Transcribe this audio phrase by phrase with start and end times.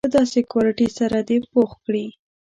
[0.07, 2.05] په داسې کوالیټي سره دې پوخ کړي.